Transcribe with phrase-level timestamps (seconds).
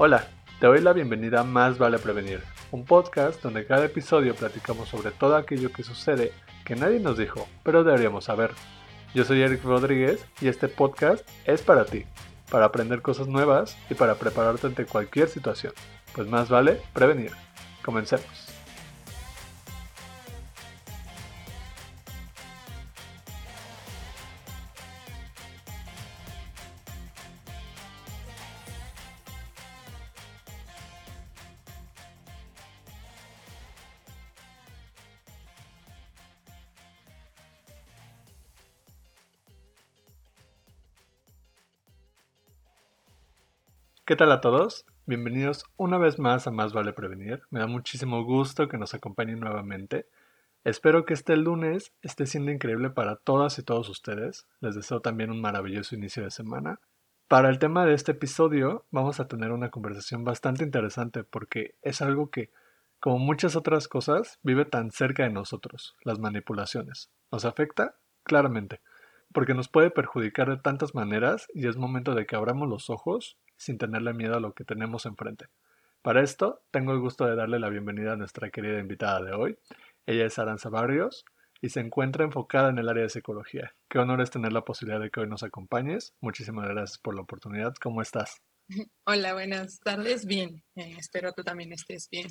[0.00, 0.28] Hola,
[0.60, 5.10] te doy la bienvenida a Más Vale Prevenir, un podcast donde cada episodio platicamos sobre
[5.10, 6.30] todo aquello que sucede
[6.64, 8.52] que nadie nos dijo, pero deberíamos saber.
[9.12, 12.04] Yo soy Eric Rodríguez y este podcast es para ti,
[12.48, 15.72] para aprender cosas nuevas y para prepararte ante cualquier situación.
[16.14, 17.32] Pues más vale prevenir.
[17.82, 18.47] Comencemos.
[44.08, 44.86] ¿Qué tal a todos?
[45.04, 47.42] Bienvenidos una vez más a Más Vale Prevenir.
[47.50, 50.06] Me da muchísimo gusto que nos acompañen nuevamente.
[50.64, 54.48] Espero que este lunes esté siendo increíble para todas y todos ustedes.
[54.60, 56.80] Les deseo también un maravilloso inicio de semana.
[57.28, 62.00] Para el tema de este episodio vamos a tener una conversación bastante interesante porque es
[62.00, 62.50] algo que,
[63.00, 67.10] como muchas otras cosas, vive tan cerca de nosotros, las manipulaciones.
[67.30, 67.96] ¿Nos afecta?
[68.22, 68.80] Claramente,
[69.34, 73.36] porque nos puede perjudicar de tantas maneras y es momento de que abramos los ojos
[73.58, 75.48] sin tenerle miedo a lo que tenemos enfrente.
[76.00, 79.58] Para esto, tengo el gusto de darle la bienvenida a nuestra querida invitada de hoy.
[80.06, 81.24] Ella es Aranza Barrios
[81.60, 83.74] y se encuentra enfocada en el área de psicología.
[83.88, 86.14] Qué honor es tener la posibilidad de que hoy nos acompañes.
[86.20, 87.74] Muchísimas gracias por la oportunidad.
[87.82, 88.40] ¿Cómo estás?
[89.06, 90.24] Hola, buenas tardes.
[90.24, 92.28] Bien, eh, espero tú también estés bien.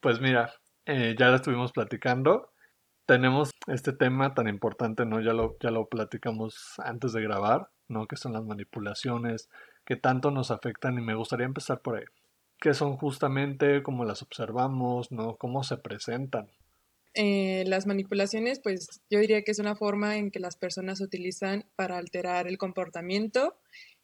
[0.00, 0.52] Pues mira,
[0.86, 2.52] eh, ya lo estuvimos platicando.
[3.06, 5.20] Tenemos este tema tan importante, ¿no?
[5.20, 8.06] Ya lo, ya lo platicamos antes de grabar, ¿no?
[8.06, 9.48] Que son las manipulaciones,
[9.88, 12.04] que tanto nos afectan y me gustaría empezar por ahí.
[12.60, 13.82] ¿Qué son justamente?
[13.82, 15.10] ¿Cómo las observamos?
[15.10, 15.36] ¿No?
[15.36, 16.50] ¿Cómo se presentan?
[17.14, 21.64] Eh, las manipulaciones, pues yo diría que es una forma en que las personas utilizan
[21.74, 23.56] para alterar el comportamiento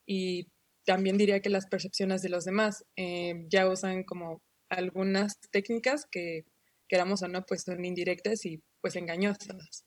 [0.06, 0.48] y
[0.86, 2.86] también diría que las percepciones de los demás.
[2.96, 4.40] Eh, ya usan como
[4.70, 6.46] algunas técnicas que
[6.88, 9.84] queramos o no, pues son indirectas y pues engañosas.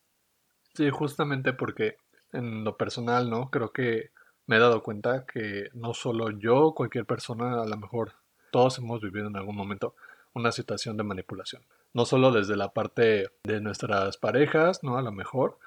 [0.76, 1.96] Sí, justamente porque
[2.34, 3.50] en lo personal, ¿no?
[3.50, 4.12] Creo que
[4.48, 8.14] me he dado cuenta que no solo yo, cualquier persona, a lo mejor
[8.50, 9.94] todos hemos vivido en algún momento
[10.34, 11.64] una situación de manipulación.
[11.94, 14.98] No solo desde la parte de nuestras parejas, ¿no?
[14.98, 15.58] A lo mejor,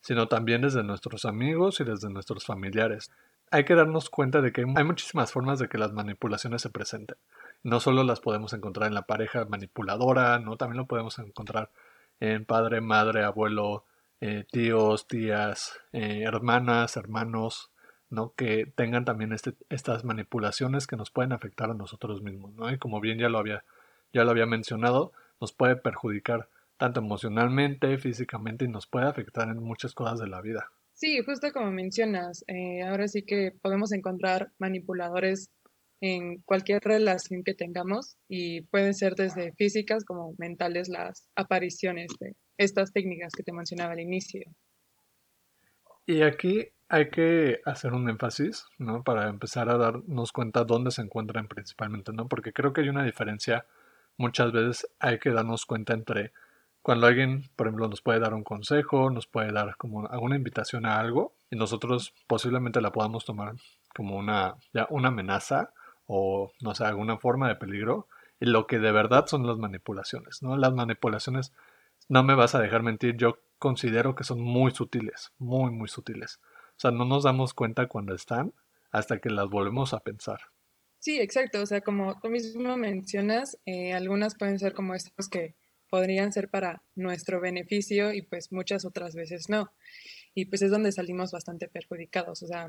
[0.00, 3.10] sino también desde nuestros amigos y desde nuestros familiares.
[3.50, 7.18] Hay que darnos cuenta de que hay muchísimas formas de que las manipulaciones se presenten.
[7.62, 10.56] No solo las podemos encontrar en la pareja manipuladora, ¿no?
[10.56, 11.70] También lo podemos encontrar
[12.20, 13.84] en padre, madre, abuelo,
[14.20, 17.69] eh, tíos, tías, eh, hermanas, hermanos,
[18.10, 18.34] ¿no?
[18.34, 22.70] Que tengan también este, estas manipulaciones que nos pueden afectar a nosotros mismos, ¿no?
[22.70, 23.64] Y como bien ya lo había,
[24.12, 29.62] ya lo había mencionado, nos puede perjudicar tanto emocionalmente, físicamente y nos puede afectar en
[29.62, 30.70] muchas cosas de la vida.
[30.94, 35.50] Sí, justo como mencionas, eh, ahora sí que podemos encontrar manipuladores
[36.00, 42.34] en cualquier relación que tengamos y pueden ser desde físicas como mentales las apariciones de
[42.56, 44.42] estas técnicas que te mencionaba al inicio.
[46.06, 49.04] Y aquí hay que hacer un énfasis, ¿no?
[49.04, 52.26] Para empezar a darnos cuenta dónde se encuentran principalmente, ¿no?
[52.26, 53.64] Porque creo que hay una diferencia,
[54.16, 56.32] muchas veces hay que darnos cuenta entre
[56.82, 60.84] cuando alguien, por ejemplo, nos puede dar un consejo, nos puede dar como alguna invitación
[60.84, 63.54] a algo y nosotros posiblemente la podamos tomar
[63.94, 65.72] como una, ya una amenaza
[66.06, 68.08] o, no sé, alguna forma de peligro
[68.40, 70.56] y lo que de verdad son las manipulaciones, ¿no?
[70.56, 71.52] Las manipulaciones,
[72.08, 76.40] no me vas a dejar mentir, yo considero que son muy sutiles, muy, muy sutiles.
[76.80, 78.54] O sea, no nos damos cuenta cuando están
[78.90, 80.40] hasta que las volvemos a pensar.
[80.98, 81.60] Sí, exacto.
[81.60, 85.56] O sea, como tú mismo mencionas, eh, algunas pueden ser como estas que
[85.90, 89.70] podrían ser para nuestro beneficio y pues muchas otras veces no.
[90.32, 92.42] Y pues es donde salimos bastante perjudicados.
[92.42, 92.68] O sea,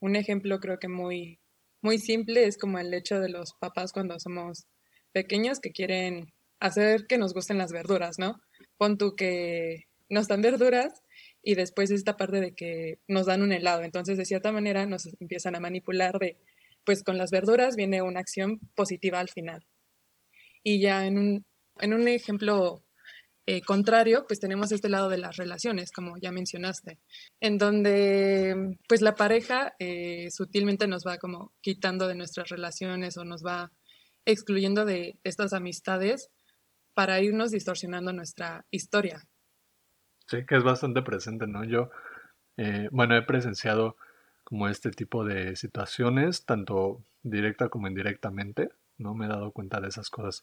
[0.00, 1.38] un ejemplo creo que muy,
[1.82, 4.66] muy simple es como el hecho de los papás cuando somos
[5.12, 8.40] pequeños que quieren hacer que nos gusten las verduras, ¿no?
[8.76, 11.04] Pon tú que nos dan verduras
[11.46, 13.84] y después esta parte de que nos dan un helado.
[13.84, 16.38] Entonces, de cierta manera, nos empiezan a manipular de,
[16.84, 19.64] pues con las verduras viene una acción positiva al final.
[20.64, 21.46] Y ya en un,
[21.78, 22.82] en un ejemplo
[23.46, 26.98] eh, contrario, pues tenemos este lado de las relaciones, como ya mencionaste,
[27.38, 33.24] en donde pues la pareja eh, sutilmente nos va como quitando de nuestras relaciones o
[33.24, 33.70] nos va
[34.24, 36.28] excluyendo de estas amistades
[36.92, 39.28] para irnos distorsionando nuestra historia.
[40.26, 41.64] Sí, que es bastante presente, ¿no?
[41.64, 41.90] Yo,
[42.56, 43.96] eh, bueno, he presenciado
[44.44, 49.14] como este tipo de situaciones, tanto directa como indirectamente, ¿no?
[49.14, 50.42] Me he dado cuenta de esas cosas.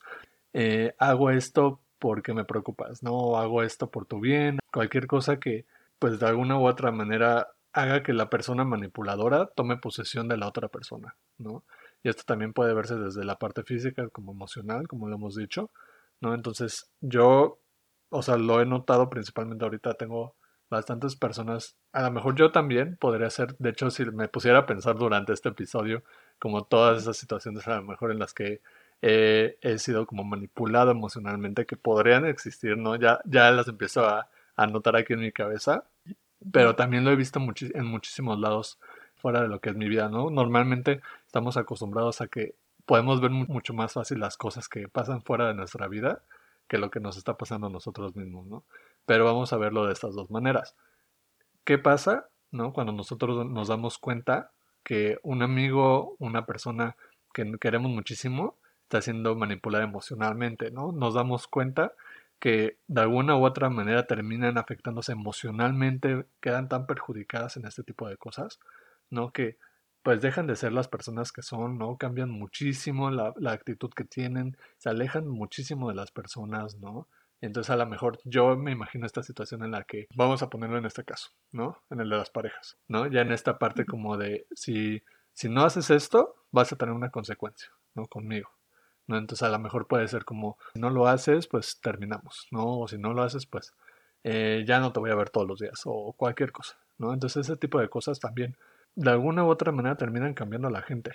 [0.54, 3.38] Eh, hago esto porque me preocupas, ¿no?
[3.38, 5.66] Hago esto por tu bien, cualquier cosa que,
[6.00, 10.48] pues de alguna u otra manera haga que la persona manipuladora tome posesión de la
[10.48, 11.64] otra persona, ¿no?
[12.04, 15.72] Y esto también puede verse desde la parte física como emocional, como lo hemos dicho,
[16.22, 16.34] ¿no?
[16.36, 17.60] Entonces yo,
[18.14, 20.36] o sea, lo he notado principalmente ahorita, tengo
[20.70, 24.66] bastantes personas, a lo mejor yo también podría ser, de hecho, si me pusiera a
[24.66, 26.04] pensar durante este episodio,
[26.40, 28.62] como todas esas situaciones a lo mejor en las que
[29.02, 32.96] he sido como manipulado emocionalmente, que podrían existir, ¿no?
[32.96, 35.84] Ya, ya las empiezo a, a notar aquí en mi cabeza,
[36.52, 38.80] pero también lo he visto en muchísimos lados
[39.16, 40.30] fuera de lo que es mi vida, ¿no?
[40.30, 42.56] Normalmente estamos acostumbrados a que
[42.86, 46.22] podemos ver mucho más fácil las cosas que pasan fuera de nuestra vida
[46.68, 48.64] que lo que nos está pasando a nosotros mismos, ¿no?
[49.06, 50.76] Pero vamos a verlo de estas dos maneras.
[51.64, 52.74] ¿Qué pasa, ¿no?
[52.74, 54.52] Cuando nosotros nos damos cuenta
[54.84, 56.96] que un amigo, una persona
[57.34, 60.92] que queremos muchísimo, está siendo manipulada emocionalmente, ¿no?
[60.92, 61.94] Nos damos cuenta
[62.40, 68.08] que de alguna u otra manera terminan afectándose emocionalmente, quedan tan perjudicadas en este tipo
[68.10, 68.60] de cosas,
[69.10, 69.32] ¿no?
[69.32, 69.58] Que
[70.04, 71.98] pues dejan de ser las personas que son, ¿no?
[71.98, 77.08] Cambian muchísimo la, la actitud que tienen, se alejan muchísimo de las personas, ¿no?
[77.42, 80.78] Entonces a lo mejor yo me imagino esta situación en la que vamos a ponerlo
[80.78, 81.78] en este caso, ¿no?
[81.90, 83.08] En el de las parejas, ¿no?
[83.08, 85.04] Ya en esta parte como de si,
[85.34, 88.06] si no haces esto, vas a tener una consecuencia, ¿no?
[88.06, 88.50] Conmigo.
[89.08, 89.18] ¿no?
[89.18, 92.80] Entonces a lo mejor puede ser como, si no lo haces, pues terminamos, ¿no?
[92.80, 93.74] O si no lo haces, pues
[94.24, 97.14] eh, ya no te voy a ver todos los días o cualquier cosa, ¿no?
[97.14, 98.56] Entonces ese tipo de cosas también,
[98.96, 101.12] de alguna u otra manera, terminan cambiando a la gente.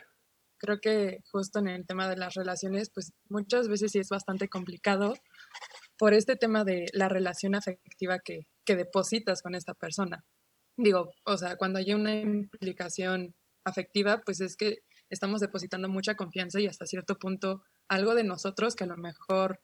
[0.58, 4.48] Creo que justo en el tema de las relaciones, pues muchas veces sí es bastante
[4.48, 5.14] complicado
[5.96, 10.24] por este tema de la relación afectiva que, que depositas con esta persona.
[10.76, 13.34] Digo, o sea, cuando hay una implicación
[13.64, 14.78] afectiva, pues es que
[15.10, 19.60] estamos depositando mucha confianza y hasta cierto punto algo de nosotros que a lo mejor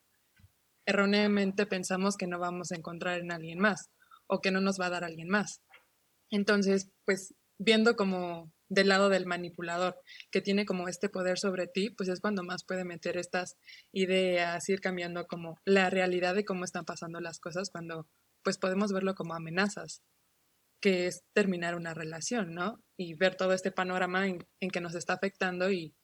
[0.87, 3.91] erróneamente pensamos que no vamos a encontrar en alguien más
[4.27, 5.61] o que no nos va a dar alguien más.
[6.31, 9.97] Entonces, pues viendo como del lado del manipulador,
[10.31, 13.57] que tiene como este poder sobre ti, pues es cuando más puede meter estas
[13.93, 18.09] ideas, ir cambiando como la realidad de cómo están pasando las cosas, cuando
[18.43, 20.03] pues podemos verlo como amenazas,
[20.81, 22.83] que es terminar una relación, ¿no?
[22.97, 25.95] Y ver todo este panorama en, que nos está afectando y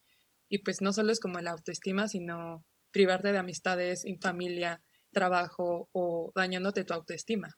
[0.50, 4.82] y pues no solo es como la autoestima, sino privarte de amistades, familia,
[5.12, 7.56] trabajo o dañándote tu autoestima.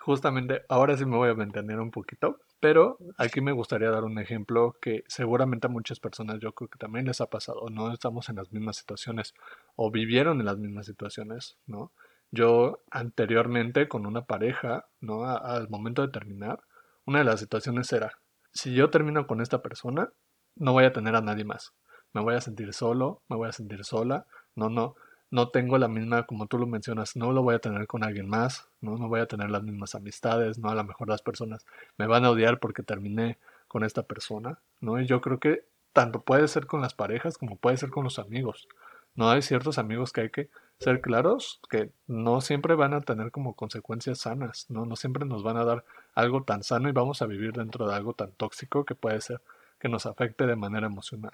[0.00, 4.18] Justamente, ahora sí me voy a mantener un poquito, pero aquí me gustaría dar un
[4.18, 8.30] ejemplo que seguramente a muchas personas yo creo que también les ha pasado, no estamos
[8.30, 9.34] en las mismas situaciones
[9.76, 11.92] o vivieron en las mismas situaciones, ¿no?
[12.30, 15.26] Yo anteriormente con una pareja, ¿no?
[15.26, 16.60] al momento de terminar,
[17.04, 18.12] una de las situaciones era,
[18.54, 20.08] si yo termino con esta persona,
[20.56, 21.74] no voy a tener a nadie más
[22.14, 24.24] me voy a sentir solo, me voy a sentir sola,
[24.54, 24.94] no, no,
[25.30, 28.28] no tengo la misma, como tú lo mencionas, no lo voy a tener con alguien
[28.28, 31.66] más, no, no voy a tener las mismas amistades, no, a lo mejor las personas
[31.98, 33.38] me van a odiar porque terminé
[33.68, 35.00] con esta persona, ¿no?
[35.00, 38.18] Y yo creo que tanto puede ser con las parejas como puede ser con los
[38.18, 38.68] amigos,
[39.14, 39.30] ¿no?
[39.30, 43.54] Hay ciertos amigos que hay que ser claros que no siempre van a tener como
[43.54, 44.86] consecuencias sanas, ¿no?
[44.86, 45.84] No siempre nos van a dar
[46.14, 49.40] algo tan sano y vamos a vivir dentro de algo tan tóxico que puede ser
[49.78, 51.32] que nos afecte de manera emocional.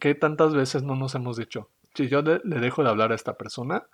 [0.00, 1.68] ¿Qué tantas veces no nos hemos dicho?
[1.94, 3.86] Si yo le, dejo de hablar a esta persona,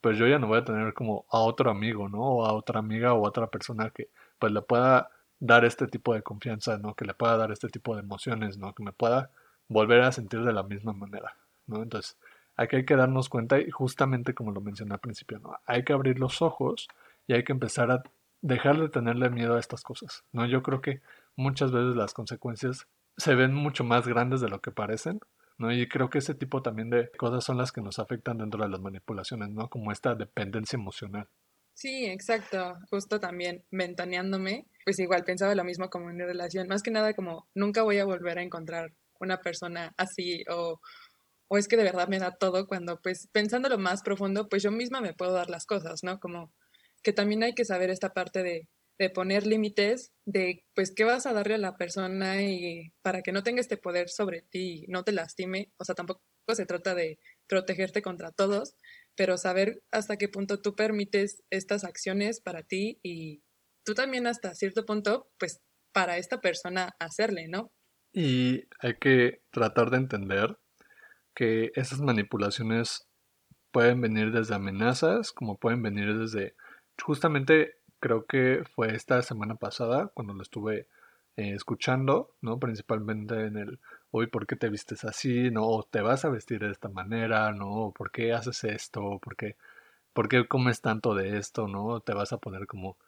[0.00, 2.20] pues yo ya no voy a tener como a otro amigo, ¿no?
[2.20, 4.08] O a otra amiga o a otra persona que
[4.38, 6.94] pues le pueda dar este tipo de confianza, ¿no?
[6.94, 8.74] Que le pueda dar este tipo de emociones, ¿no?
[8.74, 9.30] Que me pueda
[9.68, 11.82] volver a sentir de la misma manera, ¿no?
[11.82, 12.16] Entonces,
[12.56, 15.56] aquí hay que darnos cuenta y justamente como lo mencioné al principio, ¿no?
[15.66, 16.88] Hay que abrir los ojos
[17.26, 18.02] y hay que empezar a
[18.40, 20.46] dejar de tenerle miedo a estas cosas, ¿no?
[20.46, 21.00] Yo creo que
[21.36, 25.20] muchas veces las consecuencias se ven mucho más grandes de lo que parecen
[25.58, 25.72] ¿no?
[25.72, 28.68] Y creo que ese tipo también de cosas son las que nos afectan dentro de
[28.68, 29.68] las manipulaciones, ¿no?
[29.68, 31.28] Como esta dependencia emocional.
[31.74, 32.76] Sí, exacto.
[32.90, 36.68] Justo también ventaneándome, pues igual pensaba lo mismo como en mi relación.
[36.68, 40.80] Más que nada como nunca voy a volver a encontrar una persona así o,
[41.48, 44.62] o es que de verdad me da todo cuando pues pensando lo más profundo, pues
[44.62, 46.18] yo misma me puedo dar las cosas, ¿no?
[46.20, 46.52] Como
[47.02, 48.68] que también hay que saber esta parte de
[49.02, 53.32] de poner límites, de pues qué vas a darle a la persona y para que
[53.32, 55.72] no tenga este poder sobre ti y no te lastime.
[55.76, 56.22] O sea, tampoco
[56.54, 57.18] se trata de
[57.48, 58.76] protegerte contra todos,
[59.16, 63.42] pero saber hasta qué punto tú permites estas acciones para ti y
[63.84, 65.60] tú también hasta cierto punto, pues
[65.92, 67.72] para esta persona hacerle, ¿no?
[68.12, 70.58] Y hay que tratar de entender
[71.34, 73.08] que esas manipulaciones
[73.72, 76.54] pueden venir desde amenazas, como pueden venir desde
[77.02, 80.88] justamente creo que fue esta semana pasada cuando lo estuve
[81.36, 82.58] eh, escuchando, ¿no?
[82.58, 83.80] Principalmente en el,
[84.10, 85.50] hoy, ¿por qué te vistes así?
[85.50, 85.66] ¿No?
[85.68, 87.92] O te vas a vestir de esta manera, ¿no?
[87.96, 89.20] ¿Por qué haces esto?
[89.20, 89.56] ¿Por qué,
[90.12, 91.68] por qué comes tanto de esto?
[91.68, 92.00] ¿No?
[92.00, 92.98] Te vas a poner como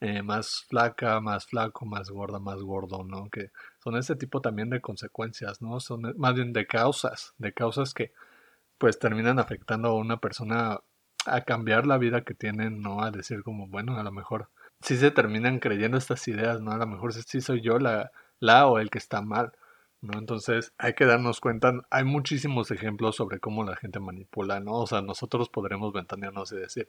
[0.00, 3.30] eh, más flaca, más flaco, más gorda, más gordo, ¿no?
[3.30, 3.50] Que
[3.82, 5.80] son ese tipo también de consecuencias, ¿no?
[5.80, 8.12] Son más bien de causas, de causas que
[8.78, 10.80] pues terminan afectando a una persona
[11.26, 13.02] a cambiar la vida que tienen, ¿no?
[13.02, 14.48] A decir como, bueno, a lo mejor
[14.80, 16.72] sí se terminan creyendo estas ideas, ¿no?
[16.72, 19.52] A lo mejor sí soy yo la, la o el que está mal,
[20.00, 20.18] ¿no?
[20.18, 24.72] Entonces hay que darnos cuenta, hay muchísimos ejemplos sobre cómo la gente manipula, ¿no?
[24.72, 26.88] O sea, nosotros podremos ventanearnos y decir,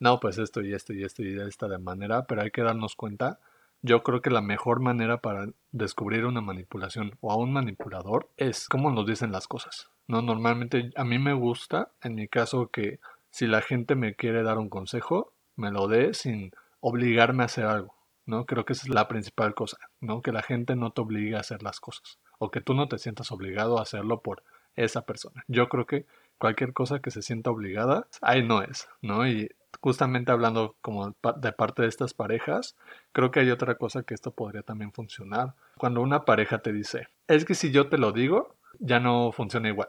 [0.00, 2.96] no, pues esto y esto y esto y esta de manera, pero hay que darnos
[2.96, 3.38] cuenta.
[3.82, 8.66] Yo creo que la mejor manera para descubrir una manipulación o a un manipulador es
[8.68, 9.90] cómo nos dicen las cosas.
[10.06, 12.98] No, normalmente a mí me gusta, en mi caso, que
[13.34, 17.64] si la gente me quiere dar un consejo, me lo dé sin obligarme a hacer
[17.64, 17.92] algo.
[18.26, 18.46] ¿no?
[18.46, 20.22] Creo que esa es la principal cosa, ¿no?
[20.22, 22.96] Que la gente no te obligue a hacer las cosas o que tú no te
[22.96, 24.44] sientas obligado a hacerlo por
[24.76, 25.44] esa persona.
[25.48, 26.06] Yo creo que
[26.38, 29.26] cualquier cosa que se sienta obligada, ahí no es, ¿no?
[29.26, 29.50] Y
[29.80, 32.76] justamente hablando como de parte de estas parejas,
[33.10, 35.54] creo que hay otra cosa que esto podría también funcionar.
[35.76, 39.68] Cuando una pareja te dice, es que si yo te lo digo, ya no funciona
[39.68, 39.88] igual,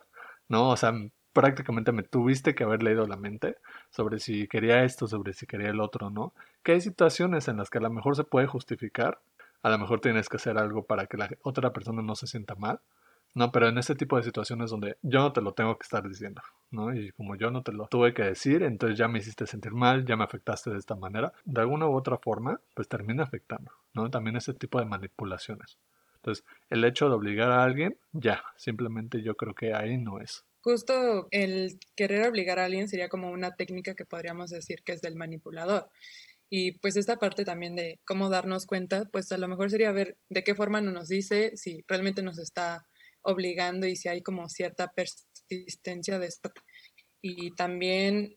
[0.50, 0.72] ¿no?
[0.72, 0.94] O sea,
[1.36, 3.58] prácticamente me tuviste que haber leído la mente
[3.90, 6.34] sobre si quería esto, sobre si quería el otro, ¿no?
[6.64, 9.20] Que hay situaciones en las que a lo mejor se puede justificar,
[9.62, 12.56] a lo mejor tienes que hacer algo para que la otra persona no se sienta
[12.56, 12.80] mal,
[13.34, 13.52] ¿no?
[13.52, 16.42] Pero en este tipo de situaciones donde yo no te lo tengo que estar diciendo,
[16.72, 16.96] ¿no?
[16.96, 20.06] Y como yo no te lo tuve que decir, entonces ya me hiciste sentir mal,
[20.06, 24.10] ya me afectaste de esta manera, de alguna u otra forma, pues termina afectando, ¿no?
[24.10, 25.78] También ese tipo de manipulaciones.
[26.16, 30.46] Entonces, el hecho de obligar a alguien, ya, simplemente yo creo que ahí no es.
[30.66, 35.02] Justo el querer obligar a alguien sería como una técnica que podríamos decir que es
[35.02, 35.92] del manipulador.
[36.50, 40.18] Y pues esta parte también de cómo darnos cuenta, pues a lo mejor sería ver
[40.28, 42.88] de qué forma nos dice, si realmente nos está
[43.22, 46.52] obligando y si hay como cierta persistencia de esto.
[47.22, 48.36] Y también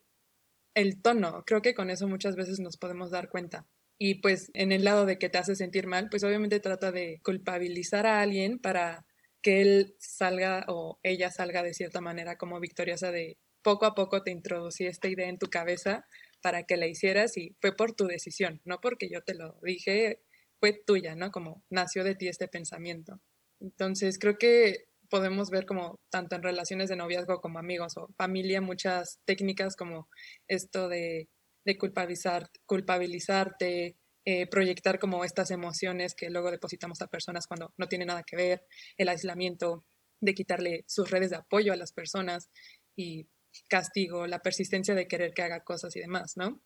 [0.75, 3.65] el tono, creo que con eso muchas veces nos podemos dar cuenta.
[3.97, 7.21] Y pues en el lado de que te hace sentir mal, pues obviamente trata de
[7.23, 9.07] culpabilizar a alguien para
[9.41, 14.23] que él salga o ella salga de cierta manera como victoriosa de poco a poco
[14.23, 16.05] te introducí esta idea en tu cabeza
[16.41, 20.21] para que la hicieras y fue por tu decisión, no porque yo te lo dije,
[20.59, 21.31] fue tuya, ¿no?
[21.31, 23.19] Como nació de ti este pensamiento.
[23.59, 28.61] Entonces, creo que podemos ver como tanto en relaciones de noviazgo como amigos o familia
[28.61, 30.07] muchas técnicas como
[30.47, 31.29] esto de,
[31.65, 33.97] de culpabilizar, culpabilizarte,
[34.31, 38.35] eh, proyectar como estas emociones que luego depositamos a personas cuando no tiene nada que
[38.35, 38.63] ver,
[38.95, 39.83] el aislamiento,
[40.21, 42.51] de quitarle sus redes de apoyo a las personas
[42.95, 43.27] y
[43.67, 46.61] castigo, la persistencia de querer que haga cosas y demás, ¿no?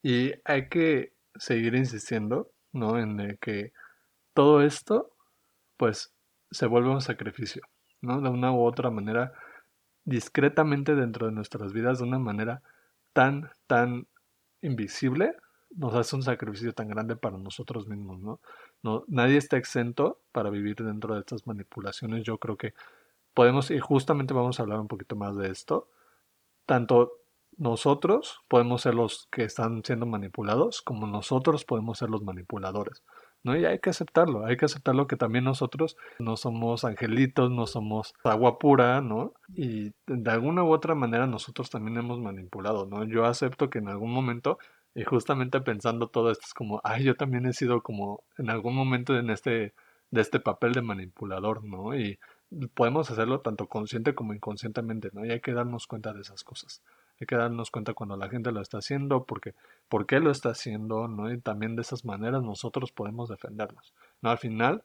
[0.00, 2.96] Y hay que seguir insistiendo, ¿no?
[2.96, 3.72] En que
[4.32, 5.16] todo esto,
[5.76, 6.14] pues,
[6.52, 7.62] se vuelve un sacrificio,
[8.00, 8.20] ¿no?
[8.20, 9.32] De una u otra manera,
[10.04, 12.62] discretamente dentro de nuestras vidas, de una manera
[13.12, 14.06] tan, tan
[14.62, 15.34] invisible,
[15.70, 18.40] nos hace un sacrificio tan grande para nosotros mismos, ¿no?
[18.82, 22.24] no nadie está exento para vivir dentro de estas manipulaciones.
[22.24, 22.74] Yo creo que
[23.34, 25.88] podemos, y justamente vamos a hablar un poquito más de esto,
[26.66, 27.12] tanto
[27.56, 33.02] nosotros podemos ser los que están siendo manipulados, como nosotros podemos ser los manipuladores.
[33.42, 33.56] ¿no?
[33.56, 38.14] Y hay que aceptarlo, hay que aceptarlo que también nosotros no somos angelitos, no somos
[38.24, 39.32] agua pura, ¿no?
[39.54, 43.04] Y de alguna u otra manera nosotros también hemos manipulado, ¿no?
[43.04, 44.58] Yo acepto que en algún momento
[44.94, 48.74] y justamente pensando todo esto es como, ay, yo también he sido como en algún
[48.74, 49.72] momento en este,
[50.10, 51.94] de este papel de manipulador, ¿no?
[51.94, 52.18] Y
[52.74, 55.24] podemos hacerlo tanto consciente como inconscientemente, ¿no?
[55.24, 56.82] Y hay que darnos cuenta de esas cosas.
[57.20, 59.54] Hay que darnos cuenta cuando la gente lo está haciendo, porque,
[59.88, 61.32] por qué lo está haciendo, ¿no?
[61.32, 64.30] Y también de esas maneras nosotros podemos defendernos, ¿no?
[64.30, 64.82] Al final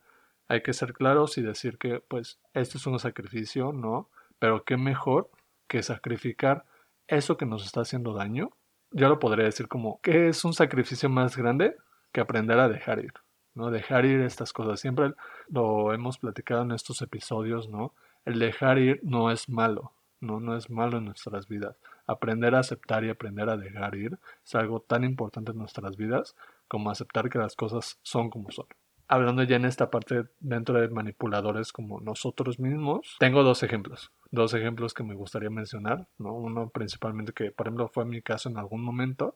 [0.48, 4.10] hay que ser claros y decir que, pues, esto es un sacrificio, ¿no?
[4.38, 5.32] Pero qué mejor
[5.68, 6.66] que sacrificar
[7.08, 8.52] eso que nos está haciendo daño
[8.96, 11.76] yo lo podría decir como que es un sacrificio más grande
[12.14, 13.14] que aprender a dejar ir,
[13.54, 13.70] ¿no?
[13.70, 14.80] Dejar ir estas cosas.
[14.80, 15.14] Siempre
[15.50, 17.94] lo hemos platicado en estos episodios, ¿no?
[18.24, 20.40] El dejar ir no es malo, ¿no?
[20.40, 21.78] No es malo en nuestras vidas.
[22.08, 26.34] Aprender a aceptar y aprender a dejar ir es algo tan importante en nuestras vidas
[26.70, 28.68] como aceptar que las cosas son como son
[29.08, 34.54] hablando ya en esta parte dentro de manipuladores como nosotros mismos, tengo dos ejemplos, dos
[34.54, 36.34] ejemplos que me gustaría mencionar, ¿no?
[36.34, 39.36] Uno principalmente que, por ejemplo, fue mi caso en algún momento,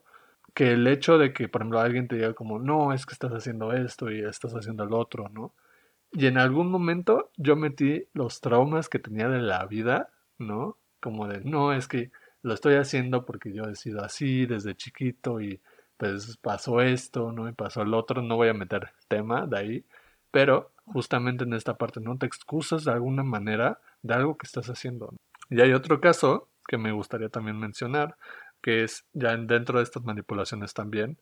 [0.54, 3.32] que el hecho de que, por ejemplo, alguien te diga como, no, es que estás
[3.32, 5.54] haciendo esto y estás haciendo el otro, ¿no?
[6.12, 10.78] Y en algún momento yo metí los traumas que tenía de la vida, ¿no?
[11.00, 15.42] Como de, no, es que lo estoy haciendo porque yo he sido así desde chiquito
[15.42, 15.62] y
[15.98, 17.50] pues pasó esto, ¿no?
[17.50, 19.86] Y pasó el otro, no voy a meter tema de ahí,
[20.32, 24.68] pero justamente en esta parte no te excusas de alguna manera de algo que estás
[24.70, 25.14] haciendo.
[25.50, 28.16] Y hay otro caso que me gustaría también mencionar,
[28.62, 31.18] que es ya dentro de estas manipulaciones también.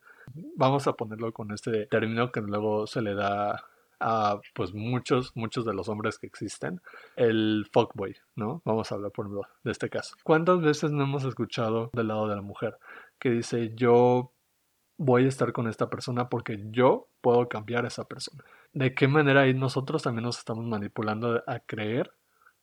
[0.56, 3.64] Vamos a ponerlo con este término que luego se le da
[4.00, 6.80] a pues muchos, muchos de los hombres que existen,
[7.16, 8.62] el fuckboy, ¿no?
[8.64, 10.16] Vamos a hablar por ejemplo de este caso.
[10.22, 12.78] ¿Cuántas veces no hemos escuchado del lado de la mujer
[13.18, 14.32] que dice yo
[14.98, 18.44] voy a estar con esta persona porque yo puedo cambiar a esa persona?
[18.72, 22.12] ¿De qué manera ahí nosotros también nos estamos manipulando a creer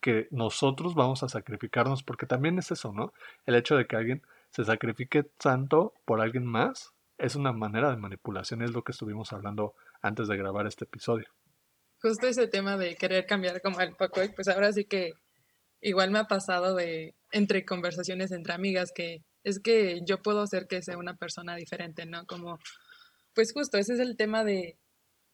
[0.06, 2.04] que nosotros vamos a sacrificarnos?
[2.04, 3.12] Porque también es eso, ¿no?
[3.48, 4.22] El hecho de que alguien
[4.52, 9.34] se sacrifique tanto por alguien más es una manera de manipulación, es lo que estuvimos
[9.34, 11.26] hablando antes de grabar este episodio.
[12.04, 15.14] Justo ese tema de querer cambiar como el poco, pues ahora sí que
[15.82, 20.68] igual me ha pasado de entre conversaciones entre amigas que es que yo puedo hacer
[20.68, 22.28] que sea una persona diferente, ¿no?
[22.28, 22.60] Como,
[23.34, 24.78] pues justo, ese es el tema de,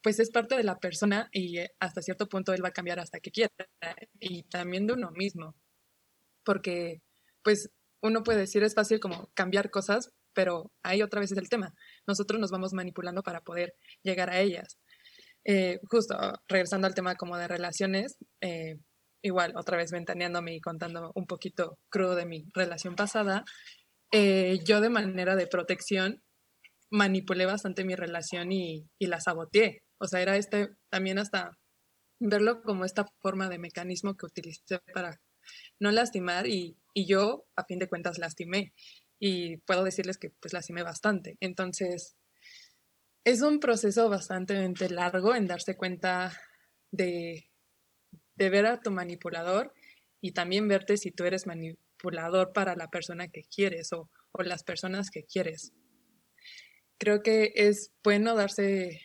[0.04, 3.00] pues es parte de la persona y eh, hasta cierto punto él va a cambiar
[3.00, 3.52] hasta que quiera
[4.20, 5.56] y también de uno mismo,
[6.44, 7.02] porque
[7.44, 7.70] pues
[8.02, 11.74] uno puede decir es fácil como cambiar cosas, pero ahí otra vez es el tema.
[12.08, 14.78] Nosotros nos vamos manipulando para poder llegar a ellas.
[15.44, 16.16] Eh, justo
[16.48, 18.78] regresando al tema como de relaciones, eh,
[19.24, 23.44] igual otra vez ventaneándome y contando un poquito crudo de mi relación pasada,
[24.12, 26.22] eh, yo de manera de protección
[26.90, 29.84] manipulé bastante mi relación y, y la saboteé.
[30.02, 31.58] O sea, era este también hasta
[32.20, 35.22] verlo como esta forma de mecanismo que utilicé para
[35.80, 38.74] no lastimar y, y yo a fin de cuentas lastimé
[39.20, 41.38] y puedo decirles que pues lastimé bastante.
[41.40, 42.18] Entonces,
[43.24, 46.34] es un proceso bastante largo en darse cuenta
[46.92, 47.48] de,
[48.36, 49.74] de ver a tu manipulador
[50.20, 54.64] y también verte si tú eres manipulador para la persona que quieres o, o las
[54.64, 55.74] personas que quieres.
[56.98, 59.02] Creo que es bueno darse,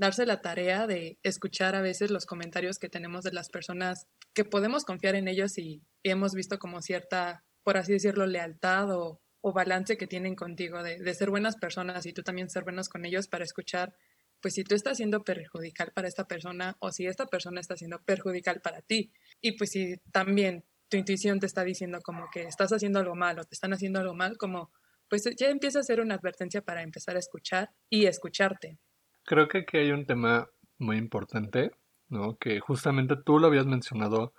[0.00, 4.44] darse la tarea de escuchar a veces los comentarios que tenemos de las personas que
[4.44, 9.20] podemos confiar en ellos y hemos visto como cierta por así decirlo, lealtad o,
[9.54, 13.26] balance que tienen contigo, de, ser buenas personas y tú también ser buenos con ellos
[13.26, 13.94] para escuchar,
[14.40, 18.02] pues si tú estás siendo perjudicial para esta persona o si esta persona está siendo
[18.02, 19.12] perjudicial para ti.
[19.40, 23.38] Y pues si también tu intuición te está diciendo como que estás haciendo algo mal
[23.38, 24.72] o te están haciendo algo mal, como
[25.08, 28.78] pues ya empieza a ser una advertencia para empezar a escuchar y escucharte.
[29.24, 31.72] Creo que aquí hay un tema muy importante,
[32.08, 32.36] ¿no?
[32.38, 34.32] Que justamente tú lo habías mencionado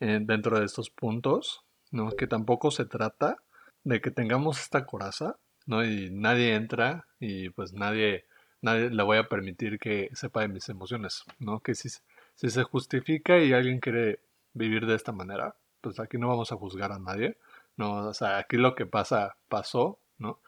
[0.00, 2.10] eh, dentro de estos puntos, ¿no?
[2.10, 3.38] Que tampoco se trata
[3.84, 5.84] de que tengamos esta coraza, ¿no?
[5.84, 8.26] Y nadie entra y pues nadie,
[8.60, 11.60] nadie le voy a permitir que sepa de mis emociones, ¿no?
[11.60, 11.88] Que si,
[12.34, 14.20] si se justifica y alguien quiere
[14.52, 17.38] vivir de esta manera, pues aquí no vamos a juzgar a nadie,
[17.76, 18.08] ¿no?
[18.08, 20.40] O sea, aquí lo que pasa, pasó, ¿no?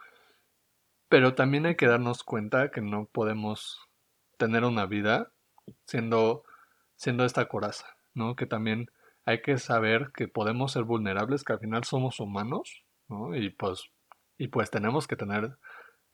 [1.11, 3.81] Pero también hay que darnos cuenta que no podemos
[4.39, 5.33] tener una vida
[5.85, 6.45] siendo,
[6.95, 8.37] siendo esta coraza, ¿no?
[8.37, 8.91] Que también
[9.25, 13.35] hay que saber que podemos ser vulnerables, que al final somos humanos, ¿no?
[13.35, 13.91] Y pues,
[14.39, 15.59] y pues tenemos que tener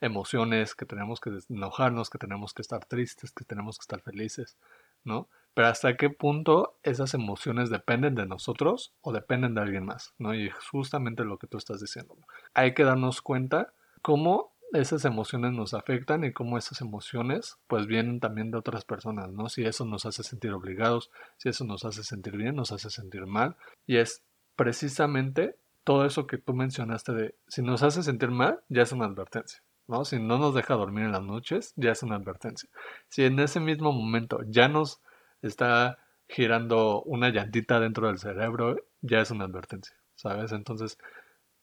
[0.01, 4.57] emociones, que tenemos que enojarnos, que tenemos que estar tristes, que tenemos que estar felices,
[5.05, 5.29] ¿no?
[5.53, 10.35] Pero hasta qué punto esas emociones dependen de nosotros o dependen de alguien más, ¿no?
[10.35, 12.17] Y justamente lo que tú estás diciendo.
[12.55, 18.21] Hay que darnos cuenta cómo esas emociones nos afectan y cómo esas emociones pues vienen
[18.21, 19.49] también de otras personas, ¿no?
[19.49, 23.27] Si eso nos hace sentir obligados, si eso nos hace sentir bien, nos hace sentir
[23.27, 23.57] mal.
[23.87, 24.23] Y es
[24.57, 29.07] precisamente todo eso que tú mencionaste de si nos hace sentir mal, ya es una
[29.07, 30.05] advertencia, ¿no?
[30.05, 32.69] Si no nos deja dormir en las noches, ya es una advertencia.
[33.09, 35.01] Si en ese mismo momento ya nos
[35.43, 35.99] está
[36.29, 40.51] girando una llantita dentro del cerebro, ya es una advertencia, ¿sabes?
[40.51, 40.99] Entonces,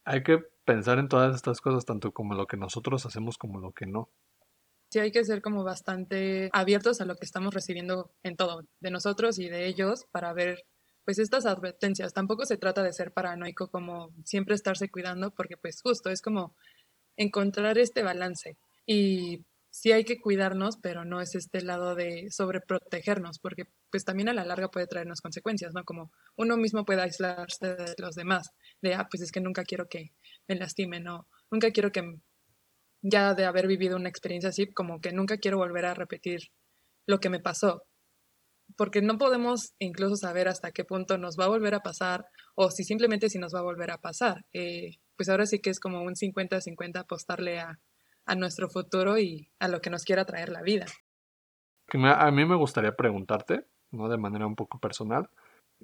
[0.05, 3.71] hay que pensar en todas estas cosas, tanto como lo que nosotros hacemos como lo
[3.71, 4.09] que no.
[4.89, 8.91] Sí, hay que ser como bastante abiertos a lo que estamos recibiendo en todo, de
[8.91, 10.65] nosotros y de ellos, para ver
[11.03, 12.13] pues estas advertencias.
[12.13, 16.55] Tampoco se trata de ser paranoico como siempre estarse cuidando, porque pues justo es como
[17.17, 18.57] encontrar este balance.
[18.85, 24.29] Y sí hay que cuidarnos, pero no es este lado de sobreprotegernos, porque pues también
[24.29, 25.83] a la larga puede traernos consecuencias, ¿no?
[25.83, 28.51] Como uno mismo puede aislarse de los demás,
[28.83, 30.11] de, ah, pues es que nunca quiero que
[30.47, 32.19] me lastimen, no, nunca quiero que,
[33.01, 36.51] ya de haber vivido una experiencia así, como que nunca quiero volver a repetir
[37.07, 37.83] lo que me pasó,
[38.77, 42.69] porque no podemos incluso saber hasta qué punto nos va a volver a pasar o
[42.69, 44.45] si simplemente si nos va a volver a pasar.
[44.53, 47.79] Eh, pues ahora sí que es como un 50-50 apostarle a,
[48.25, 50.85] a nuestro futuro y a lo que nos quiera traer la vida.
[51.91, 54.09] A mí me gustaría preguntarte, ¿no?
[54.09, 55.29] de manera un poco personal,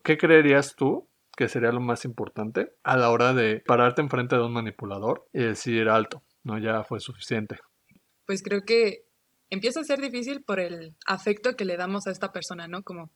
[0.04, 4.44] ¿qué creerías tú que sería lo más importante a la hora de pararte enfrente de
[4.44, 7.58] un manipulador y decir alto, no ya fue suficiente?
[8.26, 9.06] Pues creo que
[9.50, 12.84] empieza a ser difícil por el afecto que le damos a esta persona, ¿no?
[12.84, 13.12] Como,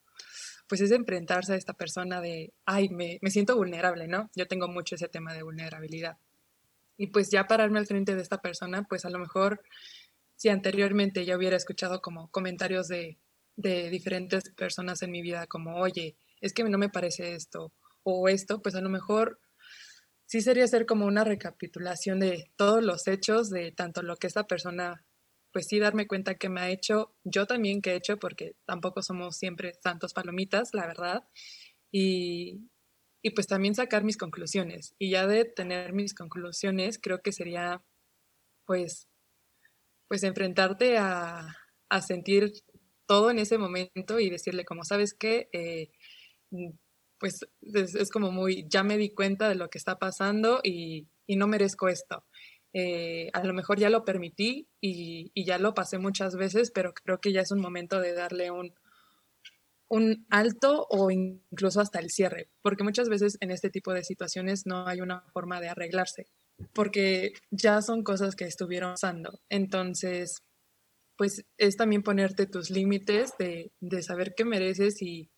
[0.68, 4.30] pues es enfrentarse a esta persona de, ay, me, me siento vulnerable, ¿no?
[4.36, 6.18] Yo tengo mucho ese tema de vulnerabilidad.
[6.98, 9.62] Y pues ya pararme al frente de esta persona, pues a lo mejor
[10.36, 13.18] si anteriormente ya hubiera escuchado como comentarios de,
[13.56, 17.72] de diferentes personas en mi vida, como, oye, es que no me parece esto
[18.04, 19.40] o esto, pues a lo mejor
[20.26, 24.46] sí sería hacer como una recapitulación de todos los hechos, de tanto lo que esta
[24.46, 25.06] persona,
[25.52, 29.02] pues sí darme cuenta que me ha hecho, yo también que he hecho, porque tampoco
[29.02, 31.24] somos siempre tantos palomitas, la verdad,
[31.92, 32.60] y,
[33.24, 34.94] y pues también sacar mis conclusiones.
[35.00, 37.82] Y ya de tener mis conclusiones, creo que sería
[38.66, 39.08] pues,
[40.10, 41.56] pues enfrentarte a,
[41.90, 42.54] a sentir
[43.08, 45.50] todo en ese momento y decirle como, ¿sabes qué?
[45.54, 45.90] Eh,
[46.52, 46.72] mm,
[47.18, 51.38] pues es, como muy, ya me di cuenta de lo que está pasando y, y
[51.38, 52.26] no merezco esto.
[52.74, 56.94] Eh, a lo mejor ya lo permití y, y, ya lo pasé muchas veces, pero
[56.94, 58.74] creo que ya es un momento de darle un,
[59.94, 64.66] un alto o incluso hasta el cierre, porque muchas veces en este tipo de situaciones
[64.66, 66.26] no hay una forma de arreglarse,
[66.74, 69.40] porque ya son cosas que estuvieron pasando.
[69.50, 70.42] Entonces,
[71.16, 75.30] pues es también ponerte tus límites de, de saber qué mereces y,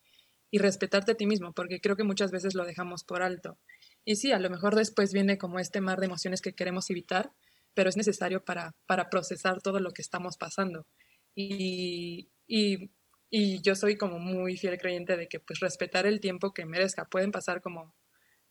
[0.50, 3.58] y, respetarte a ti mismo, porque creo que muchas veces lo dejamos por alto.
[4.06, 7.30] Y sí, a lo mejor después viene como este mar de emociones que queremos evitar,
[7.74, 10.86] pero es necesario para, para procesar todo lo que estamos pasando.
[11.34, 12.90] Y, y
[13.30, 17.06] y yo soy como muy fiel creyente de que pues respetar el tiempo que merezca.
[17.06, 17.94] Pueden pasar como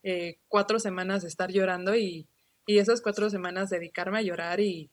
[0.03, 2.27] eh, cuatro semanas de estar llorando y,
[2.65, 4.91] y, esas cuatro semanas dedicarme a llorar y,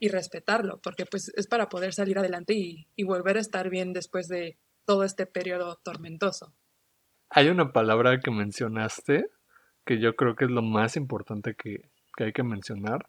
[0.00, 3.92] y, respetarlo, porque pues es para poder salir adelante y, y volver a estar bien
[3.92, 6.52] después de todo este periodo tormentoso.
[7.30, 9.26] Hay una palabra que mencionaste
[9.86, 13.08] que yo creo que es lo más importante que, que hay que mencionar,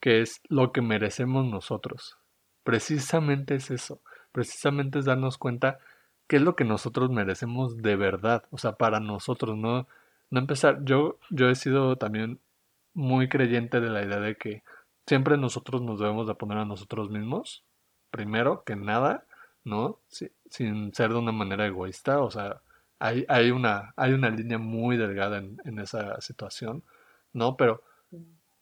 [0.00, 2.16] que es lo que merecemos nosotros.
[2.64, 5.78] Precisamente es eso precisamente es darnos cuenta
[6.26, 9.88] qué es lo que nosotros merecemos de verdad, o sea, para nosotros, no,
[10.30, 12.40] no empezar, yo, yo he sido también
[12.94, 14.62] muy creyente de la idea de que
[15.06, 17.64] siempre nosotros nos debemos de poner a nosotros mismos,
[18.10, 19.24] primero que nada,
[19.64, 19.98] ¿no?
[20.08, 22.60] sin ser de una manera egoísta, o sea,
[23.00, 26.84] hay, hay, una, hay una línea muy delgada en, en esa situación,
[27.32, 27.56] ¿no?
[27.56, 27.82] Pero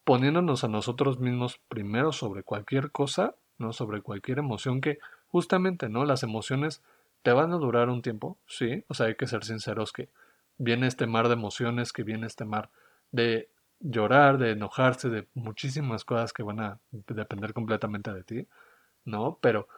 [0.04, 3.72] poniéndonos a nosotros mismos primero sobre cualquier cosa, ¿no?
[3.72, 6.04] Sobre cualquier emoción que justamente, ¿no?
[6.04, 6.82] Las emociones
[7.22, 10.08] te van a durar un tiempo, sí, o sea, hay que ser sinceros que
[10.56, 12.70] viene este mar de emociones, que viene este mar
[13.12, 13.48] de
[13.80, 18.48] llorar, de enojarse, de muchísimas cosas que van a depender completamente de ti,
[19.04, 19.38] ¿no?
[19.40, 19.68] Pero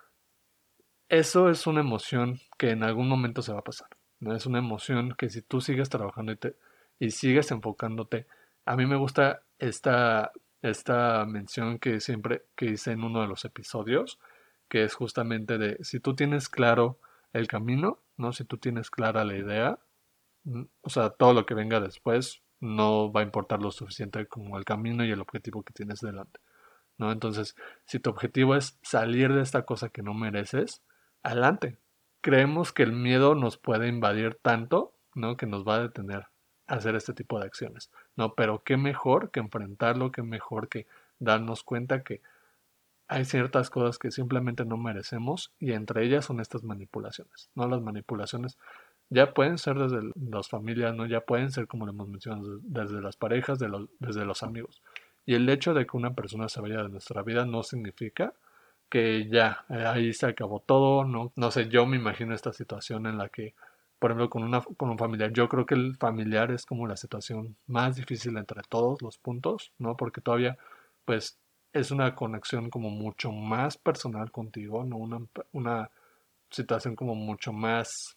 [1.08, 3.88] eso es una emoción que en algún momento se va a pasar,
[4.20, 4.34] ¿no?
[4.34, 6.56] Es una emoción que si tú sigues trabajando y, te,
[6.98, 8.26] y sigues enfocándote,
[8.64, 10.32] a mí me gusta esta,
[10.62, 14.18] esta mención que siempre que hice en uno de los episodios,
[14.70, 16.98] que es justamente de si tú tienes claro
[17.34, 18.32] el camino, ¿no?
[18.32, 19.78] Si tú tienes clara la idea,
[20.44, 24.58] mm, o sea, todo lo que venga después no va a importar lo suficiente como
[24.58, 26.40] el camino y el objetivo que tienes delante,
[26.98, 27.12] ¿no?
[27.12, 30.82] Entonces, si tu objetivo es salir de esta cosa que no mereces,
[31.22, 31.78] adelante.
[32.22, 35.36] Creemos que el miedo nos puede invadir tanto, ¿no?
[35.36, 36.26] Que nos va a detener
[36.66, 38.34] a hacer este tipo de acciones, ¿no?
[38.34, 40.86] Pero qué mejor que enfrentarlo, qué mejor que
[41.18, 42.20] darnos cuenta que
[43.10, 47.66] hay ciertas cosas que simplemente no merecemos y entre ellas son estas manipulaciones, ¿no?
[47.66, 48.56] Las manipulaciones
[49.08, 51.06] ya pueden ser desde las familias, ¿no?
[51.06, 54.80] Ya pueden ser, como le hemos mencionado, desde las parejas, los, desde los amigos.
[55.26, 58.32] Y el hecho de que una persona se vaya de nuestra vida no significa
[58.88, 61.32] que ya, eh, ahí se acabó todo, ¿no?
[61.34, 63.54] No sé, yo me imagino esta situación en la que,
[63.98, 66.96] por ejemplo, con, una, con un familiar, yo creo que el familiar es como la
[66.96, 69.96] situación más difícil entre todos los puntos, ¿no?
[69.96, 70.58] Porque todavía,
[71.04, 71.40] pues,
[71.72, 74.96] es una conexión como mucho más personal contigo, ¿no?
[74.96, 75.20] Una,
[75.52, 75.90] una
[76.50, 78.16] situación como mucho más,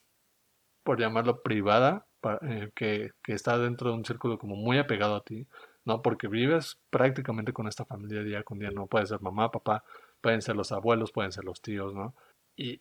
[0.82, 2.06] por llamarlo privada,
[2.42, 5.46] eh, que, que, está dentro de un círculo como muy apegado a ti,
[5.84, 6.02] ¿no?
[6.02, 8.86] Porque vives prácticamente con esta familia día con día, ¿no?
[8.86, 9.84] Puede ser mamá, papá,
[10.20, 12.14] pueden ser los abuelos, pueden ser los tíos, ¿no?
[12.56, 12.80] Y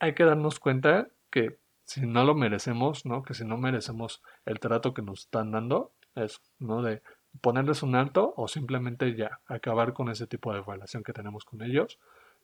[0.00, 3.22] hay que darnos cuenta que si no lo merecemos, ¿no?
[3.22, 6.82] Que si no merecemos el trato que nos están dando, es, ¿no?
[6.82, 7.02] De
[7.40, 11.62] ponerles un alto o simplemente ya acabar con ese tipo de relación que tenemos con
[11.62, 11.98] ellos,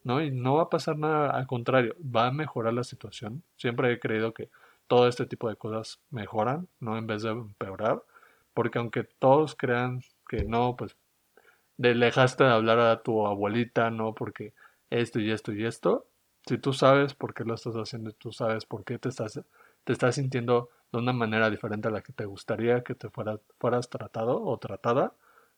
[0.04, 0.22] ¿no?
[0.22, 3.42] Y no va a pasar nada, al contrario, va a mejorar la situación.
[3.56, 4.50] Siempre he creído que
[4.86, 6.96] todo este tipo de cosas mejoran, ¿no?
[6.96, 8.02] En vez de empeorar,
[8.54, 10.96] porque aunque todos crean que no, pues
[11.76, 14.14] dejaste de hablar a tu abuelita, ¿no?
[14.14, 14.54] Porque
[14.90, 16.06] esto y esto y esto,
[16.46, 19.40] si tú sabes por qué lo estás haciendo, tú sabes por qué te estás,
[19.86, 23.38] te estás sintiendo de una manera diferente a la que te gustaría que te fuera,
[23.60, 25.12] fueras tratado o tratada,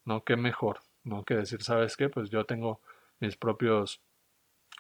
[0.05, 0.23] ¿no?
[0.23, 1.25] Qué mejor, ¿no?
[1.25, 2.11] Que decir, ¿sabes qué?
[2.11, 2.81] Pues yo tengo
[3.21, 4.03] mis propios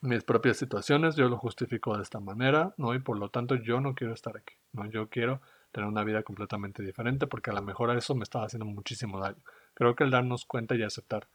[0.03, 2.95] mis propias situaciones, yo lo justifico de esta manera, ¿no?
[2.95, 4.85] Y por lo tanto yo no quiero estar aquí, ¿no?
[4.87, 5.41] Yo quiero
[5.73, 9.43] tener una vida completamente diferente, porque a lo mejor eso me estaba haciendo muchísimo daño.
[9.75, 11.27] Creo que el darnos cuenta y aceptar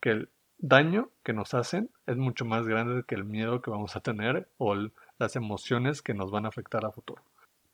[0.00, 3.96] que el daño que nos hacen es mucho más grande que el miedo que vamos
[3.96, 4.76] a tener o
[5.18, 7.22] las emociones que nos van a afectar a futuro.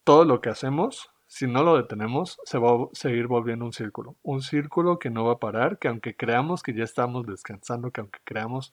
[0.04, 4.16] Todo lo que hacemos, si no lo detenemos, se va a seguir volviendo un círculo.
[4.22, 8.00] Un círculo que no va a parar, que aunque creamos que ya estamos descansando, que
[8.00, 8.72] aunque creamos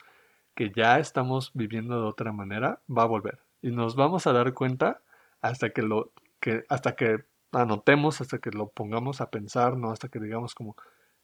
[0.55, 3.39] que ya estamos viviendo de otra manera, va a volver.
[3.61, 5.01] Y nos vamos a dar cuenta
[5.41, 10.09] hasta que lo que hasta que anotemos, hasta que lo pongamos a pensar, no hasta
[10.09, 10.75] que digamos como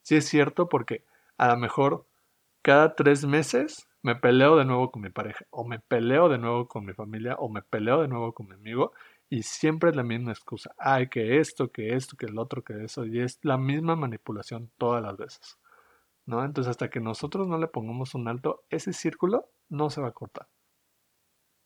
[0.03, 1.03] si es cierto porque
[1.37, 2.05] a lo mejor
[2.61, 6.67] cada tres meses me peleo de nuevo con mi pareja, o me peleo de nuevo
[6.67, 8.93] con mi familia, o me peleo de nuevo con mi amigo,
[9.29, 10.73] y siempre es la misma excusa.
[10.77, 14.71] Ay, que esto, que esto, que el otro, que eso, y es la misma manipulación
[14.77, 15.57] todas las veces.
[16.25, 16.43] ¿No?
[16.43, 20.13] Entonces, hasta que nosotros no le pongamos un alto, ese círculo no se va a
[20.13, 20.47] cortar.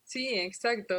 [0.04, 0.94] Sí, exacto.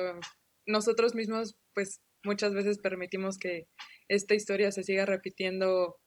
[0.66, 3.68] Nosotros mismos, pues, muchas veces permitimos que
[4.08, 5.98] esta historia se siga repitiendo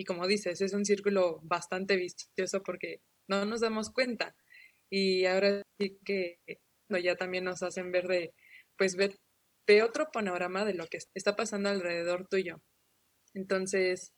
[0.00, 4.34] y como dices, es un círculo bastante vicioso porque no nos damos cuenta.
[4.90, 6.38] Y ahora sí que
[6.88, 8.32] no, ya también nos hacen ver de,
[8.78, 9.18] pues ver,
[9.66, 12.62] ve otro panorama de lo que está pasando alrededor tuyo.
[13.34, 14.12] Entonces,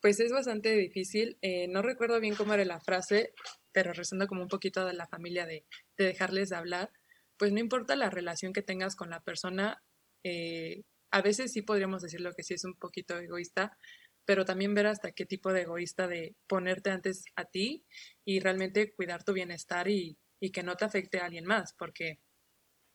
[0.00, 1.38] pues es bastante difícil.
[1.42, 3.34] Eh, no recuerdo bien cómo era la frase,
[3.72, 5.66] pero rezando como un poquito de la familia de,
[5.96, 6.90] de, dejarles de hablar.
[7.36, 9.82] Pues no importa la relación que tengas con la persona,
[10.24, 13.76] eh, a veces sí podríamos decirlo que sí es un poquito egoísta,
[14.24, 17.84] pero también ver hasta qué tipo de egoísta de ponerte antes a ti
[18.24, 20.18] y realmente cuidar tu bienestar y,
[20.52, 22.20] que no te afecte a alguien más, porque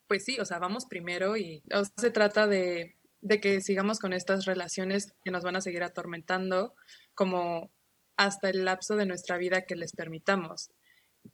[0.07, 1.63] pues sí, o sea, vamos primero y
[1.97, 6.73] se trata de, de que sigamos con estas relaciones que nos van a seguir atormentando
[7.13, 7.71] como
[8.17, 10.71] hasta el lapso de nuestra vida que les permitamos.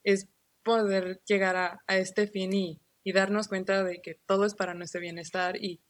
[0.03, 0.27] Es
[0.63, 5.01] poder llegar a, este fin y, y, darnos cuenta de que todo es para nuestro
[5.01, 5.81] bienestar y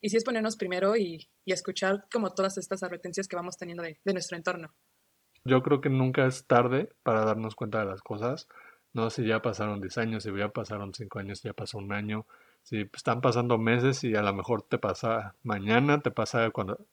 [0.00, 3.98] y sí es ponernos primero y, escuchar como todas estas advertencias que vamos teniendo de,
[4.12, 4.72] nuestro entorno.
[5.44, 8.46] Yo creo que nunca es tarde para darnos cuenta de las cosas.
[8.92, 11.92] No si ya pasaron 10 años, si ya pasaron 5 años, si ya pasó un
[11.92, 12.26] año,
[12.62, 16.86] si están pasando meses y a lo mejor te pasa mañana, te pasa cuando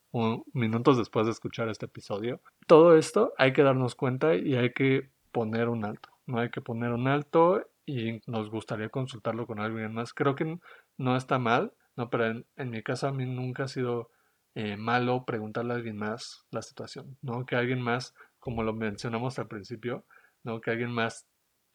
[0.53, 2.41] minutos después de escuchar este episodio.
[2.67, 6.10] Todo esto hay que darnos cuenta y hay que poner un alto.
[6.25, 10.13] No hay que poner un alto y nos gustaría consultarlo con alguien más.
[10.13, 10.60] Creo que
[10.97, 14.12] no está mal no, pero en, mi caso a mí nunca ha sido
[14.53, 17.45] eh, malo preguntarle a alguien más la situación, ¿no?
[17.45, 20.05] Que alguien más, como lo mencionamos al principio,
[20.43, 20.62] ¿no?
[20.62, 21.27] Que alguien más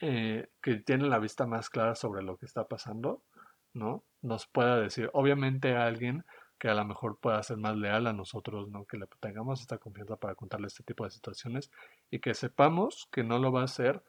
[0.02, 3.22] eh, que tiene la vista más clara sobre lo que está pasando,
[3.72, 4.02] ¿no?
[4.20, 6.24] Nos pueda decir, obviamente alguien
[6.58, 8.84] que a lo mejor pueda ser más leal a nosotros, ¿no?
[8.84, 11.70] Que le tengamos esta confianza para contarle este tipo de situaciones
[12.10, 14.02] y que sepamos que no lo va a hacer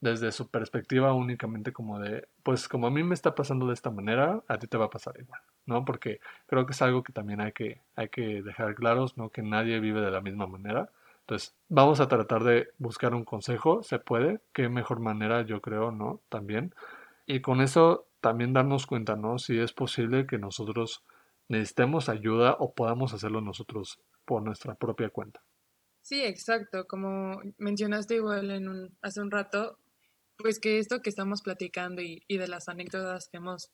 [0.00, 3.90] desde su perspectiva únicamente como de, pues como a mí me está pasando de esta
[3.90, 5.84] manera, a ti te va a pasar igual, ¿no?
[5.84, 9.30] Porque creo que es algo que también hay que, hay que dejar claros, ¿no?
[9.30, 10.90] Que nadie vive de la misma manera.
[11.32, 15.90] Entonces, vamos a tratar de buscar un consejo, se puede, qué mejor manera yo creo,
[15.90, 16.20] ¿no?
[16.28, 16.74] También.
[17.24, 19.38] Y con eso también darnos cuenta, ¿no?
[19.38, 21.02] Si es posible que nosotros
[21.48, 25.42] necesitemos ayuda o podamos hacerlo nosotros por nuestra propia cuenta.
[26.02, 26.86] Sí, exacto.
[26.86, 29.78] Como mencionaste igual en un, hace un rato,
[30.36, 33.70] pues que esto que estamos platicando y, de las anécdotas que hemos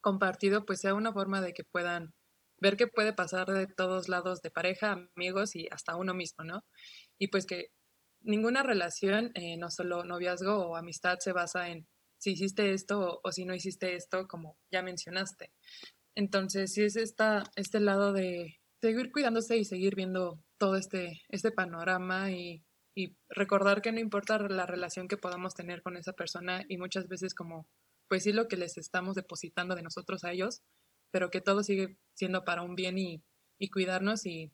[0.00, 2.14] compartido, pues sea una forma de que puedan
[2.60, 6.64] ver qué puede pasar de todos lados de pareja, amigos y hasta uno mismo, ¿no?
[7.18, 7.68] Y pues que
[8.20, 11.86] ninguna relación, eh, no solo noviazgo o amistad, se basa en
[12.18, 15.52] si hiciste esto o, si no hiciste esto, como ya mencionaste.
[16.14, 21.52] Entonces, si es esta, este lado de seguir cuidándose y seguir viendo todo este, este
[21.52, 22.64] panorama y
[22.96, 27.08] y recordar que no importa la relación que podamos tener con esa persona y muchas
[27.08, 27.68] veces como,
[28.08, 30.62] pues sí lo que les estamos depositando de nosotros a ellos,
[31.16, 33.24] pero que todo sigue siendo para un bien y,
[33.58, 34.52] y cuidarnos y,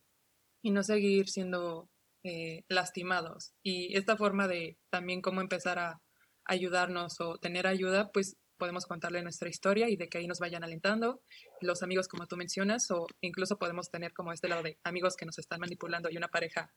[0.62, 1.90] y, no seguir siendo
[2.22, 3.52] eh, lastimados.
[3.64, 6.00] Y esta forma de también cómo empezar a
[6.44, 10.62] ayudarnos o tener ayuda, pues podemos contarle nuestra historia y de que ahí nos vayan
[10.62, 11.20] alentando,
[11.60, 15.26] los amigos como tú mencionas, o incluso podemos tener como este lado de amigos que
[15.26, 16.72] nos están manipulando y una pareja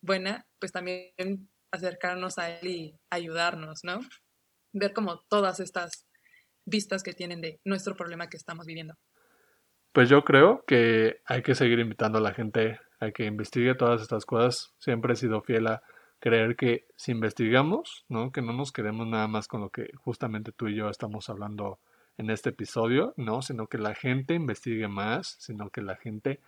[0.00, 4.00] buena, pues también acercarnos a él y ayudarnos, ¿no?
[4.72, 6.06] Ver como todas estas
[6.64, 8.94] vistas que tienen de nuestro problema que estamos viviendo.
[9.96, 14.02] Pues yo creo que hay que seguir invitando a la gente a que investigue todas
[14.02, 14.74] estas cosas.
[14.78, 15.82] Siempre he sido fiel a
[16.20, 18.30] creer que si investigamos, ¿no?
[18.30, 21.78] Que no nos quedemos nada más con lo que justamente tú y yo estamos hablando
[22.18, 23.40] en este episodio, ¿no?
[23.40, 26.40] Sino que la gente investigue más, sino que la gente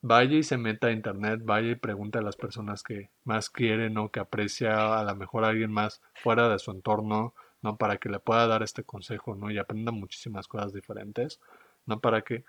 [0.00, 3.98] vaya y se meta a internet, vaya y pregunte a las personas que más quieren
[3.98, 7.76] o que aprecia a lo mejor a alguien más fuera de su entorno, ¿no?
[7.76, 9.50] Para que le pueda dar este consejo, ¿no?
[9.50, 11.40] Y aprenda muchísimas cosas diferentes,
[11.84, 11.98] ¿no?
[11.98, 12.44] Para que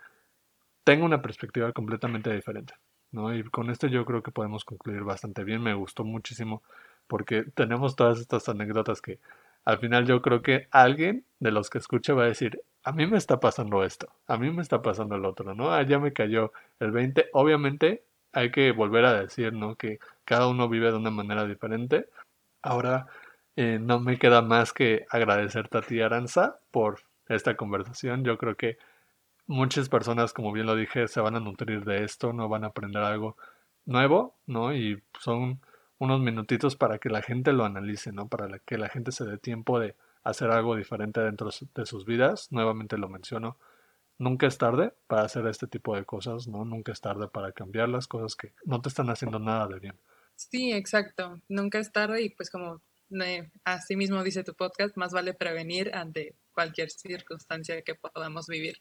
[0.84, 2.74] tenga una perspectiva completamente diferente.
[3.12, 3.34] ¿no?
[3.34, 5.62] Y con esto yo creo que podemos concluir bastante bien.
[5.62, 6.64] Me gustó muchísimo
[7.08, 9.20] porque tenemos todas estas anécdotas que
[9.66, 13.08] al final yo creo que alguien de los que escucha va a decir, a mí
[13.08, 15.72] me está pasando esto, a mí me está pasando el otro, ¿no?
[15.72, 17.30] Ah, ya me cayó el 20.
[17.34, 19.76] Obviamente hay que volver a decir, ¿no?
[19.76, 22.08] Que cada uno vive de una manera diferente.
[22.62, 23.08] Ahora
[23.56, 28.24] eh, no me queda más que agradecerte a ti, Aranza, por esta conversación.
[28.24, 28.78] Yo creo que
[29.50, 32.68] muchas personas, como bien lo dije, se van a nutrir de esto, no van a
[32.68, 33.36] aprender algo
[33.84, 34.76] nuevo, ¿no?
[34.76, 35.60] Y son
[35.98, 38.30] unos minutitos para que la gente lo analice, ¿no?
[38.30, 42.52] Para que la gente se dé tiempo de hacer algo diferente dentro de sus vidas.
[42.52, 43.58] Nuevamente lo menciono,
[44.20, 46.64] nunca es tarde para hacer este tipo de cosas, ¿no?
[46.64, 50.00] Nunca es tarde para cambiar las cosas que no te están haciendo nada de bien.
[50.36, 51.42] Sí, exacto.
[51.50, 52.84] Nunca es tarde y pues como
[53.64, 58.78] así mismo dice tu podcast, más vale prevenir ante cualquier circunstancia que podamos vivir.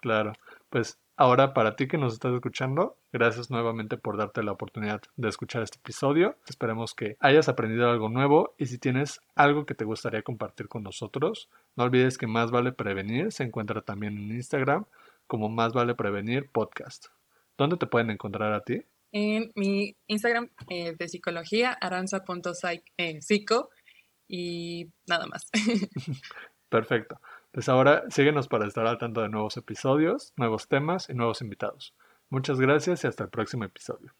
[0.00, 0.32] Claro,
[0.70, 5.28] pues ahora para ti que nos estás escuchando, gracias nuevamente por darte la oportunidad de
[5.28, 6.36] escuchar este episodio.
[6.48, 10.82] Esperemos que hayas aprendido algo nuevo y si tienes algo que te gustaría compartir con
[10.82, 14.86] nosotros, no olvides que Más Vale Prevenir se encuentra también en Instagram
[15.26, 17.08] como Más Vale Prevenir Podcast.
[17.58, 18.82] ¿Dónde te pueden encontrar a ti?
[19.12, 23.70] En mi Instagram eh, de psicología, aranza.psico
[24.26, 25.50] y nada más.
[26.70, 27.20] Perfecto.
[27.52, 31.94] Pues ahora síguenos para estar al tanto de nuevos episodios, nuevos temas y nuevos invitados.
[32.28, 34.14] Muchas gracias y hasta el próximo episodio.